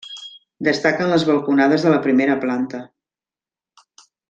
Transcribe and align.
Destaquen 0.67 1.11
les 1.15 1.25
balconades 1.27 1.85
de 1.87 1.91
la 1.97 2.01
primera 2.07 2.39
planta. 2.47 2.81